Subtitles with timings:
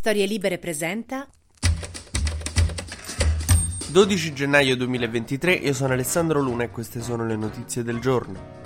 [0.00, 1.28] Storie Libere presenta
[3.88, 8.59] 12 gennaio 2023, io sono Alessandro Luna e queste sono le notizie del giorno.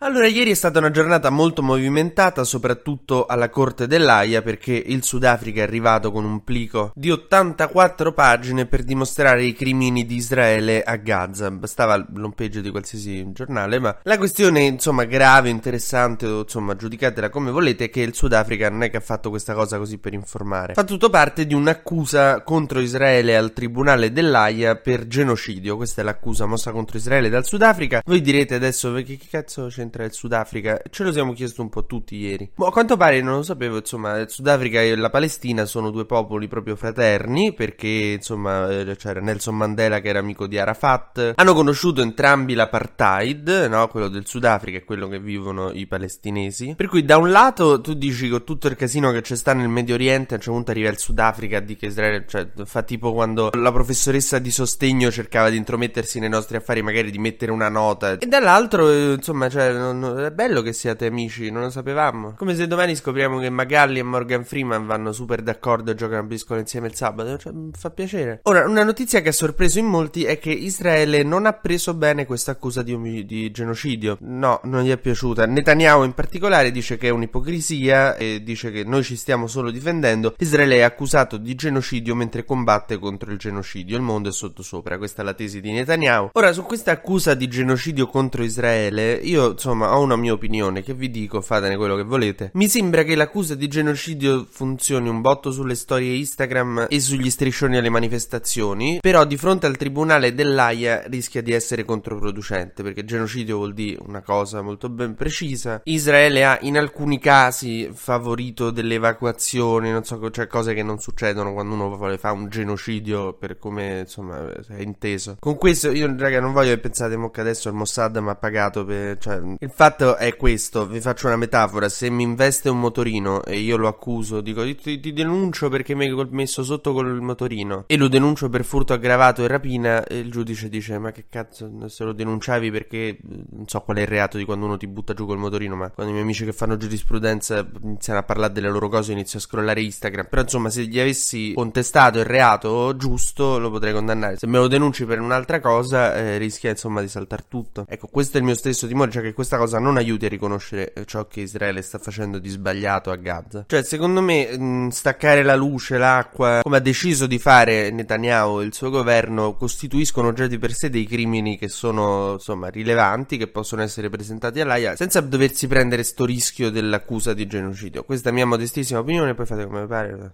[0.00, 5.58] Allora, ieri è stata una giornata molto movimentata, soprattutto alla Corte dell'AIA, perché il Sudafrica
[5.58, 10.94] è arrivato con un plico di 84 pagine per dimostrare i crimini di Israele a
[10.94, 11.50] Gaza.
[11.50, 17.86] Bastava l'homepage di qualsiasi giornale, ma la questione, insomma, grave, interessante, insomma, giudicatela come volete,
[17.86, 20.74] è che il Sudafrica non è che ha fatto questa cosa così per informare.
[20.74, 25.74] Fa tutto parte di un'accusa contro Israele al Tribunale dell'AIA per genocidio.
[25.74, 28.00] Questa è l'accusa mossa contro Israele dal Sudafrica.
[28.04, 29.98] Voi direte adesso, che, cazzo c'entra?
[29.98, 30.80] tra il Sudafrica?
[30.90, 32.50] Ce lo siamo chiesto un po' tutti ieri.
[32.54, 36.06] Ma a quanto pare non lo sapevo, insomma, il Sudafrica e la Palestina sono due
[36.06, 41.32] popoli proprio fraterni, perché insomma eh, c'era Nelson Mandela che era amico di Arafat.
[41.34, 43.88] Hanno conosciuto entrambi l'apartheid, no?
[43.88, 46.74] Quello del Sudafrica e quello che vivono i palestinesi.
[46.76, 49.68] Per cui da un lato tu dici con tutto il casino che c'è sta nel
[49.68, 53.12] Medio Oriente, a un certo punto arriva il Sudafrica dire che Israele, cioè fa tipo
[53.12, 57.68] quando la professoressa di sostegno cercava di intromettersi nei nostri affari, magari di mettere una
[57.68, 58.18] nota.
[58.18, 62.34] E dall'altro, eh, insomma, cioè non, è bello che siate amici, non lo sapevamo.
[62.36, 66.24] Come se domani scopriamo che Magalli e Morgan Freeman vanno super d'accordo e giocano a
[66.24, 67.38] briscola insieme il sabato.
[67.38, 68.40] Cioè, fa piacere.
[68.44, 72.26] Ora, una notizia che ha sorpreso in molti è che Israele non ha preso bene
[72.26, 74.18] questa accusa di, di genocidio.
[74.20, 75.46] No, non gli è piaciuta.
[75.46, 80.34] Netanyahu in particolare dice che è un'ipocrisia e dice che noi ci stiamo solo difendendo.
[80.38, 83.96] Israele è accusato di genocidio mentre combatte contro il genocidio.
[83.96, 84.98] Il mondo è sottosopra.
[84.98, 86.30] Questa è la tesi di Netanyahu.
[86.32, 90.82] Ora, su questa accusa di genocidio contro Israele, io insomma insomma ho una mia opinione
[90.82, 92.50] che vi dico, fatene quello che volete.
[92.54, 97.76] Mi sembra che l'accusa di genocidio funzioni un botto sulle storie Instagram e sugli striscioni
[97.76, 103.74] alle manifestazioni, però di fronte al tribunale dell'AIA rischia di essere controproducente, perché genocidio vuol
[103.74, 105.82] dire una cosa molto ben precisa.
[105.84, 111.52] Israele ha in alcuni casi favorito delle evacuazioni, non so, cioè cose che non succedono
[111.52, 115.36] quando uno fa un genocidio per come insomma è inteso.
[115.38, 118.34] Con questo io raga non voglio che pensate mo che adesso il Mossad mi ha
[118.34, 122.78] pagato per cioè il fatto è questo, vi faccio una metafora, se mi investe un
[122.78, 127.06] motorino e io lo accuso, dico ti, ti denuncio perché mi hai messo sotto con
[127.06, 127.84] il motorino.
[127.88, 131.88] E lo denuncio per furto aggravato e rapina e il giudice dice ma che cazzo
[131.88, 135.12] se lo denunciavi perché non so qual è il reato di quando uno ti butta
[135.12, 138.70] giù col motorino ma quando i miei amici che fanno giurisprudenza iniziano a parlare delle
[138.70, 140.26] loro cose inizio a scrollare Instagram.
[140.28, 144.36] Però insomma se gli avessi contestato il reato giusto lo potrei condannare.
[144.36, 147.86] Se me lo denunci per un'altra cosa eh, rischia insomma di saltare tutto.
[147.88, 150.92] Ecco questo è il mio stesso timore cioè che questa cosa non aiuti a riconoscere
[151.06, 153.64] ciò che Israele sta facendo di sbagliato a Gaza.
[153.66, 158.64] Cioè, secondo me, mh, staccare la luce, l'acqua, come ha deciso di fare Netanyahu e
[158.64, 163.46] il suo governo, costituiscono già di per sé dei crimini che sono, insomma, rilevanti, che
[163.46, 168.04] possono essere presentati all'AIA, senza doversi prendere sto rischio dell'accusa di genocidio.
[168.04, 170.32] Questa è mia modestissima opinione, poi fate come pare.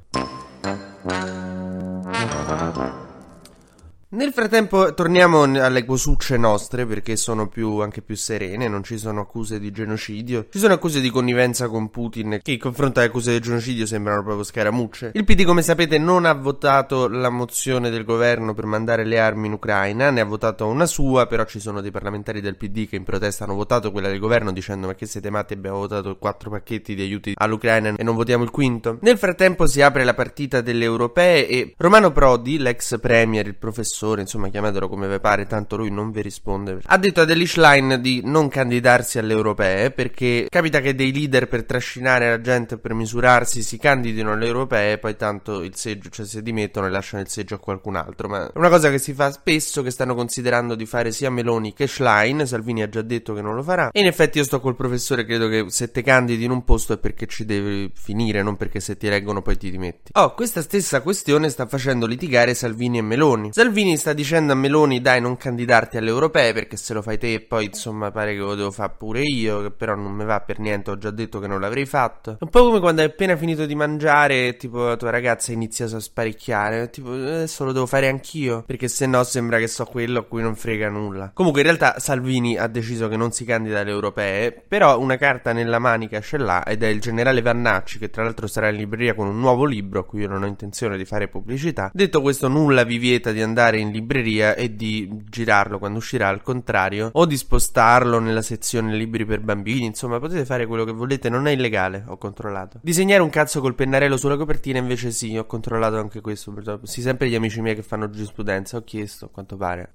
[4.15, 9.23] Nel frattempo torniamo alle cosucce nostre perché sono più, anche più serene, non ci sono
[9.23, 13.33] accuse di genocidio, ci sono accuse di connivenza con Putin che in confronto alle accuse
[13.33, 15.11] di genocidio sembrano proprio scaramucce.
[15.15, 19.49] Il PD come sapete non ha votato la mozione del governo per mandare le armi
[19.49, 22.95] in Ucraina, ne ha votato una sua, però ci sono dei parlamentari del PD che
[22.95, 26.51] in protesta hanno votato quella del governo dicendo ma che siete matti abbiamo votato quattro
[26.51, 28.99] pacchetti di aiuti all'Ucraina e non votiamo il quinto.
[29.01, 34.03] Nel frattempo si apre la partita delle europee e Romano Prodi, l'ex premier, il professore
[34.05, 36.81] assessore, insomma chiamatelo come vi pare, tanto lui non vi risponde.
[36.85, 41.49] Ha detto ad Elish Line di non candidarsi alle europee perché capita che dei leader
[41.49, 46.11] per trascinare la gente per misurarsi si candidino alle europee e poi tanto il seggio,
[46.11, 48.29] cioè si dimettono e lasciano il seggio a qualcun altro.
[48.29, 51.73] Ma è una cosa che si fa spesso, che stanno considerando di fare sia Meloni
[51.73, 53.91] che Schlein, Salvini ha già detto che non lo farà.
[53.91, 56.93] E in effetti io sto col professore, credo che se te candidi in un posto
[56.93, 60.13] è perché ci devi finire, non perché se ti eleggono poi ti dimetti.
[60.15, 63.51] Oh, questa stessa questione sta facendo litigare Salvini e Meloni.
[63.53, 67.41] Salvini sta dicendo a Meloni dai non candidarti alle europee perché se lo fai te
[67.41, 70.59] poi insomma pare che lo devo fare pure io che però non mi va per
[70.59, 72.37] niente ho già detto che non l'avrei fatto.
[72.41, 75.87] Un po' come quando hai appena finito di mangiare e tipo la tua ragazza inizia
[75.87, 80.21] a sparicchiare tipo adesso lo devo fare anch'io perché se no sembra che so quello
[80.21, 81.31] a cui non frega nulla.
[81.35, 85.53] Comunque in realtà Salvini ha deciso che non si candida alle europee però una carta
[85.53, 89.15] nella manica ce l'ha ed è il generale Vannacci che tra l'altro sarà in libreria
[89.15, 91.91] con un nuovo libro a cui io non ho intenzione di fare pubblicità.
[91.93, 96.43] Detto questo nulla vi vieta di andare in libreria e di girarlo quando uscirà al
[96.43, 101.29] contrario o di spostarlo nella sezione libri per bambini insomma potete fare quello che volete
[101.29, 102.79] non è illegale ho controllato.
[102.83, 107.29] Disegnare un cazzo col pennarello sulla copertina invece sì ho controllato anche questo sì sempre
[107.29, 109.95] gli amici miei che fanno giurisprudenza ho chiesto a quanto pare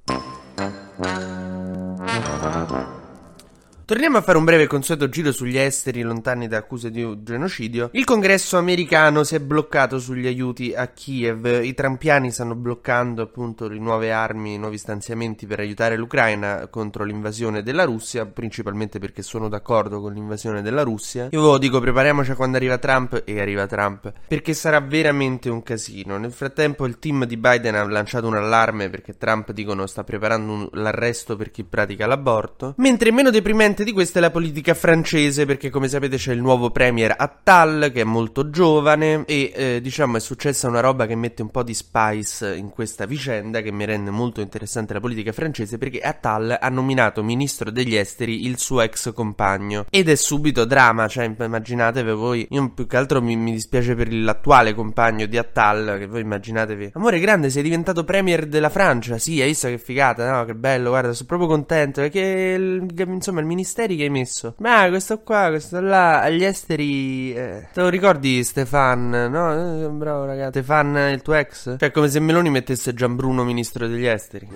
[3.89, 7.89] Torniamo a fare un breve consueto giro sugli esteri lontani da accuse di genocidio.
[7.93, 11.63] Il congresso americano si è bloccato sugli aiuti a Kiev.
[11.63, 17.03] I trampiani stanno bloccando appunto le nuove armi, i nuovi stanziamenti per aiutare l'Ucraina contro
[17.03, 21.29] l'invasione della Russia, principalmente perché sono d'accordo con l'invasione della Russia.
[21.31, 26.19] Io dico prepariamoci a quando arriva Trump e arriva Trump, perché sarà veramente un casino.
[26.19, 30.51] Nel frattempo il team di Biden ha lanciato un allarme perché Trump dicono sta preparando
[30.51, 35.45] un, l'arresto per chi pratica l'aborto, mentre meno deprimente di questa è la politica francese
[35.45, 40.17] perché come sapete c'è il nuovo premier Attal che è molto giovane e eh, diciamo
[40.17, 43.85] è successa una roba che mette un po' di spice in questa vicenda che mi
[43.85, 48.81] rende molto interessante la politica francese perché Attal ha nominato ministro degli esteri il suo
[48.81, 49.85] ex compagno.
[49.89, 54.11] Ed è subito drama, cioè immaginatevi voi, io più che altro mi, mi dispiace per
[54.13, 59.41] l'attuale compagno di Attal che voi immaginatevi, amore grande sei diventato premier della Francia, sì
[59.41, 63.45] hai visto che figata, no che bello, guarda sono proprio contento perché il, insomma il
[63.69, 67.67] ministeri che hai messo, ma questo qua, questo là, agli esteri, eh.
[67.71, 69.85] te lo ricordi Stefan, no?
[69.85, 71.75] Eh, bravo ragazzi, Stefan il tuo ex?
[71.77, 74.47] Cioè come se Meloni mettesse Gianbruno ministro degli esteri.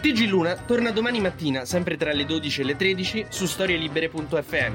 [0.00, 4.74] TG Luna torna domani mattina, sempre tra le 12 e le 13, su storielibere.fm.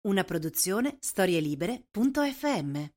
[0.00, 2.96] Una produzione storielibere.fm